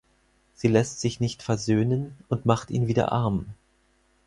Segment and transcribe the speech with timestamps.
[0.55, 3.45] Sie lässt sich nicht versöhnen und macht ihn wieder arm.